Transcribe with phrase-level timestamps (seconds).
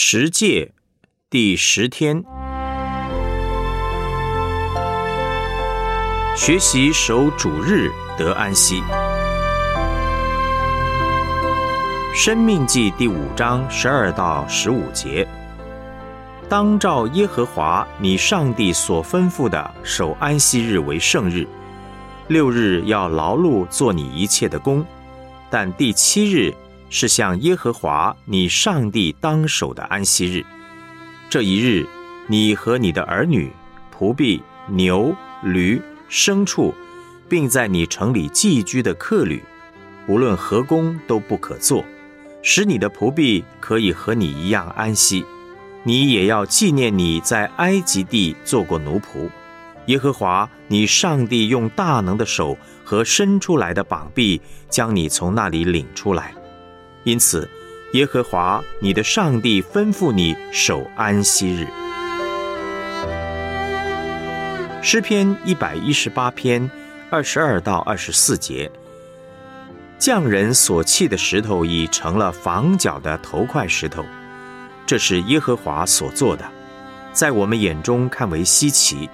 [0.00, 0.70] 十诫
[1.28, 2.22] 第十天，
[6.36, 8.80] 学习守主日得安息。
[12.14, 15.26] 生命记第五章十二到十五节，
[16.48, 21.44] 当照耶和华你上帝所吩咐的守安息日为圣日，
[22.28, 24.86] 六日要劳碌做你一切的工，
[25.50, 26.54] 但第七日。
[26.90, 30.44] 是向耶和华你上帝当守的安息日。
[31.30, 31.86] 这一日，
[32.26, 33.50] 你和你的儿女、
[33.96, 35.80] 仆婢、牛、驴、
[36.10, 36.74] 牲畜，
[37.28, 39.42] 并在你城里寄居的客旅，
[40.06, 41.84] 无论何工都不可做，
[42.42, 45.24] 使你的仆婢可以和你一样安息。
[45.84, 49.28] 你也要纪念你在埃及地做过奴仆。
[49.86, 56.34] 耶和华你上帝用大能的手和伸出来的膀臂，将你从那里领出来。
[57.08, 57.48] 因此，
[57.94, 61.66] 耶和华你的上帝吩咐你守安息日。
[64.82, 66.70] 诗篇一百一十八篇
[67.08, 68.70] 二十二到二十四节：
[69.98, 74.04] 匠人所砌的石头已成了房角的头块石头，
[74.84, 76.44] 这是耶和华所做的，
[77.14, 79.08] 在我们眼中看为稀奇。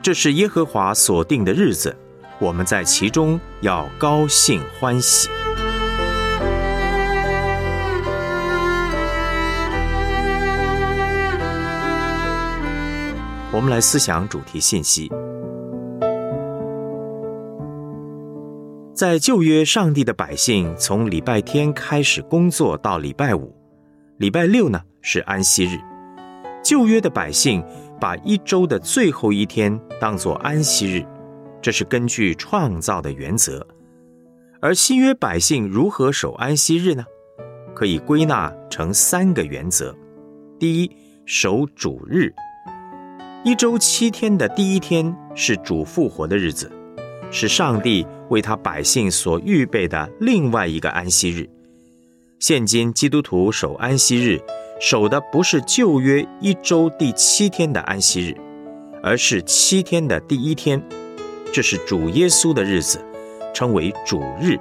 [0.00, 1.94] 这是耶和华所定的日子，
[2.38, 5.28] 我们在其中要高兴欢喜。
[13.54, 15.12] 我们来思想主题信息。
[18.94, 23.54] 在旧约，上帝的百姓从礼拜天开始工作到礼拜五，
[24.16, 25.76] 礼拜六呢是安息日。
[26.64, 27.62] 旧约的百姓
[28.00, 31.04] 把一周的最后一天当作安息日，
[31.60, 33.66] 这是根据创造的原则。
[34.62, 37.04] 而新约百姓如何守安息日呢？
[37.74, 39.94] 可以归纳成三个原则：
[40.58, 40.90] 第一，
[41.26, 42.32] 守主日。
[43.44, 46.70] 一周七天的第一天是主复活的日子，
[47.32, 51.50] 是上帝为他百姓所预备的另外一个安息日。
[52.38, 54.40] 现今基督徒守安息日，
[54.80, 58.36] 守的不是旧约一周第七天的安息日，
[59.02, 60.80] 而是七天的第一天，
[61.52, 63.04] 这是主耶稣的日子，
[63.52, 64.56] 称为主日。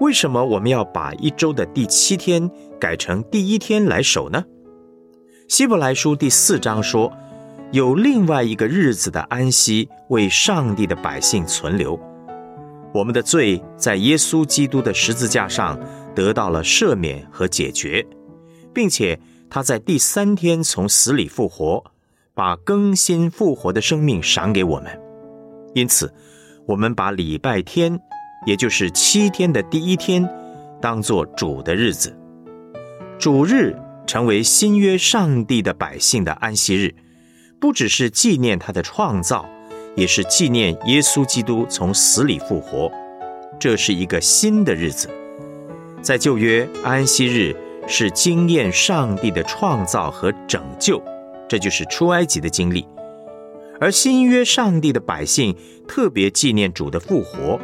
[0.00, 2.50] 为什么我们要把一周的第七天
[2.80, 4.42] 改成第一天来守呢？
[5.46, 7.12] 希伯来书第四章说。
[7.72, 11.98] 有另外一个日子的安息为上帝的百姓存留，
[12.94, 15.78] 我们的罪在耶稣基督的十字架上
[16.14, 18.06] 得到了赦免和解决，
[18.72, 19.18] 并且
[19.50, 21.82] 他在第三天从死里复活，
[22.34, 25.00] 把更新复活的生命赏给我们。
[25.74, 26.14] 因此，
[26.66, 27.98] 我们把礼拜天，
[28.46, 30.26] 也就是七天的第一天，
[30.80, 32.16] 当作主的日子，
[33.18, 33.76] 主日
[34.06, 36.94] 成为新约上帝的百姓的安息日。
[37.58, 39.48] 不只是纪念他的创造，
[39.94, 42.90] 也是纪念耶稣基督从死里复活。
[43.58, 45.08] 这是一个新的日子。
[46.02, 47.56] 在旧约，安息日
[47.88, 51.02] 是经验上帝的创造和拯救，
[51.48, 52.86] 这就是出埃及的经历。
[53.80, 55.56] 而新约，上帝的百姓
[55.88, 57.58] 特别纪念主的复活，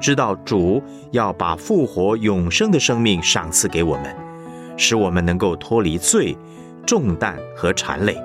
[0.00, 4.14] 知道主要把复活永生的生命赏赐给我们，
[4.76, 6.36] 使我们能够脱离罪、
[6.86, 8.16] 重担和缠累。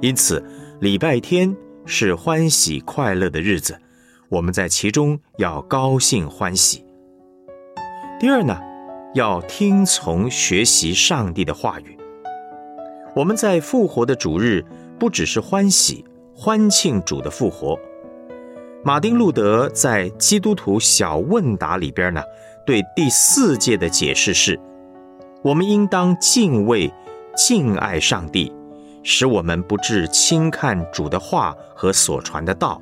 [0.00, 0.42] 因此，
[0.80, 3.78] 礼拜天是欢喜快乐的日子，
[4.30, 6.82] 我们在其中要高兴欢喜。
[8.18, 8.58] 第二呢，
[9.14, 11.98] 要听从学习上帝的话语。
[13.14, 14.64] 我们在复活的主日，
[14.98, 16.02] 不只是欢喜
[16.34, 17.78] 欢庆主的复活。
[18.82, 22.22] 马丁路德在《基督徒小问答》里边呢，
[22.64, 24.58] 对第四届的解释是：
[25.42, 26.90] 我们应当敬畏、
[27.36, 28.50] 敬爱上帝。
[29.02, 32.80] 使我们不致轻看主的话和所传的道，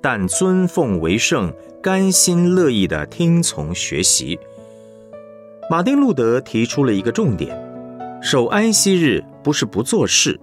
[0.00, 1.52] 但尊奉为圣，
[1.82, 4.38] 甘心乐意的听从学习。
[5.70, 7.56] 马丁路德提出了一个重点：
[8.22, 10.38] 守安息日不是不做事，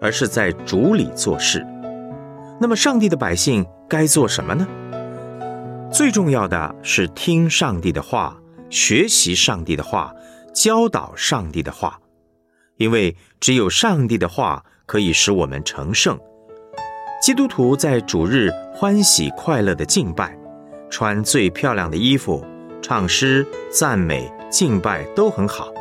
[0.00, 1.66] 而是在主里做事。
[2.60, 4.66] 那么，上帝的百姓该做什么呢？
[5.90, 8.38] 最重要的是听上帝的话，
[8.68, 10.14] 学习上帝的话，
[10.52, 11.98] 教导上帝的话。
[12.76, 16.18] 因为只有上帝的话可以使我们成圣。
[17.22, 20.38] 基督徒在主日欢喜快乐的敬拜，
[20.90, 22.44] 穿最漂亮的衣服，
[22.82, 25.72] 唱诗赞美敬拜都很好，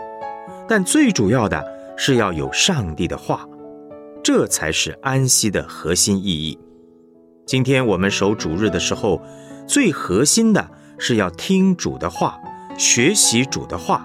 [0.67, 1.63] 但最主要的
[1.97, 3.47] 是要有上帝的话，
[4.23, 6.57] 这才是安息的核心意义。
[7.45, 9.21] 今天我们守主日的时候，
[9.67, 10.67] 最核心的
[10.97, 12.39] 是要听主的话，
[12.77, 14.03] 学习主的话，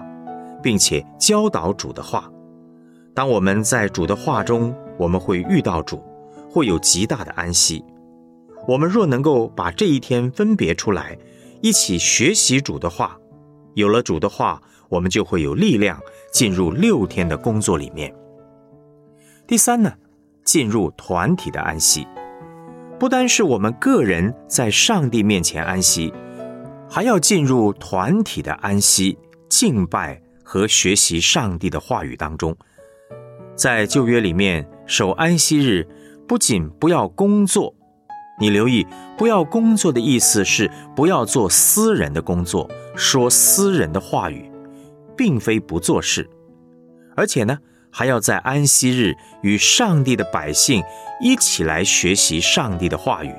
[0.61, 2.30] 并且教导主的话。
[3.13, 6.01] 当我们在主的话中，我们会遇到主，
[6.49, 7.83] 会有极大的安息。
[8.67, 11.17] 我们若能够把这一天分别出来，
[11.61, 13.17] 一起学习主的话，
[13.73, 15.99] 有了主的话，我们就会有力量
[16.31, 18.13] 进入六天的工作里面。
[19.45, 19.93] 第三呢，
[20.45, 22.07] 进入团体的安息，
[22.97, 26.13] 不单是我们个人在上帝面前安息，
[26.89, 29.17] 还要进入团体的安息、
[29.49, 32.55] 敬拜和学习上帝的话语当中。
[33.61, 35.87] 在旧约里面守安息日，
[36.27, 37.75] 不仅不要工作。
[38.39, 44.51] 你留意，不要工作的意思是不要做私人的工作，说私人的话语，
[45.15, 46.27] 并非不做事，
[47.15, 47.59] 而且呢，
[47.91, 50.81] 还要在安息日与上帝的百姓
[51.21, 53.31] 一起来学习上帝的话语，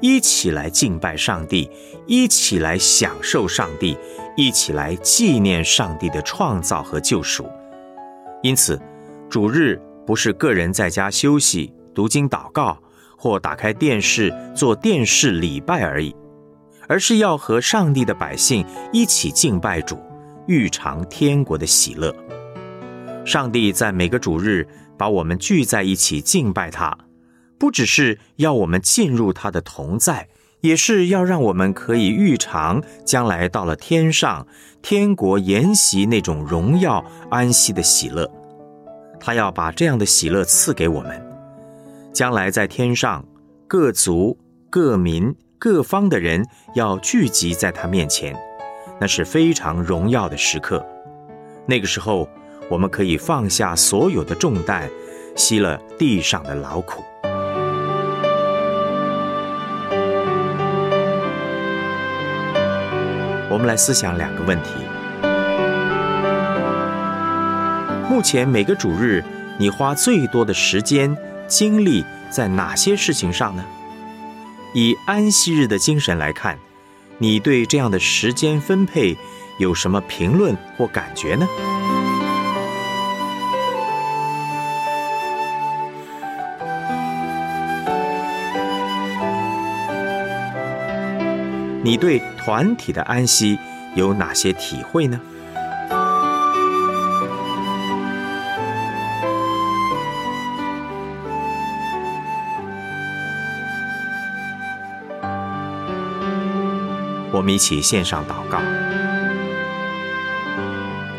[0.00, 1.70] 一起来敬拜上帝，
[2.06, 3.94] 一起来享受上帝，
[4.38, 7.44] 一起来纪念上帝的创造和救赎。
[8.42, 8.80] 因此，
[9.28, 12.78] 主日不是个人在家休息、读经、祷告。
[13.18, 16.14] 或打开电视做电视礼拜而已，
[16.86, 19.98] 而是要和上帝的百姓一起敬拜主，
[20.46, 22.14] 欲尝天国的喜乐。
[23.24, 24.68] 上帝在每个主日
[24.98, 26.96] 把我们聚在一起敬拜他，
[27.58, 30.28] 不只是要我们进入他的同在，
[30.60, 34.46] 也是要让我们可以预尝将来到了天上
[34.82, 38.30] 天国筵席那种荣耀安息的喜乐。
[39.18, 41.22] 他要把这样的喜乐赐给我们。
[42.12, 43.24] 将来在天上，
[43.68, 44.38] 各族、
[44.70, 48.34] 各民、各方的人要聚集在他面前，
[49.00, 50.84] 那是非常荣耀的时刻。
[51.66, 52.28] 那个时候，
[52.70, 54.88] 我们可以放下所有的重担，
[55.34, 57.02] 息了地上的劳苦。
[63.48, 64.70] 我们来思想两个问题：
[68.16, 69.22] 目前每个主日，
[69.58, 71.14] 你花最多的时间？
[71.46, 73.62] 精力在哪些事情上呢？
[74.72, 76.58] 以安息日的精神来看，
[77.18, 79.18] 你对这样的时间分配
[79.58, 81.46] 有什么评论或感觉呢？
[91.84, 93.58] 你对团体的安息
[93.94, 95.20] 有哪些体会呢？
[107.32, 108.60] 我们一起献上祷告。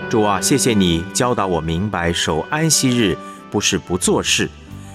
[0.09, 3.17] 主啊，谢谢你教导我明白，守安息日
[3.51, 4.49] 不是不做事，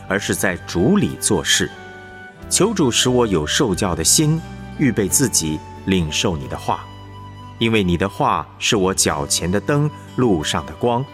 [0.09, 1.71] 而是在主里做事。
[2.49, 4.41] 求主使我有受教的心，
[4.79, 6.85] 预备自己领受你的话，
[7.59, 11.05] 因为你的话是我脚前的灯，路上的光。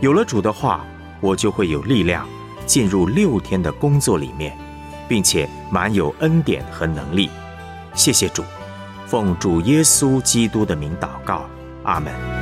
[0.00, 0.84] 有了主的话，
[1.20, 2.28] 我就会有力量
[2.66, 4.58] 进入六天的工作里面，
[5.08, 7.30] 并且满有恩典和能力。
[7.94, 8.42] 谢谢主。
[9.10, 11.44] 奉主耶稣基督的名祷告，
[11.82, 12.39] 阿门。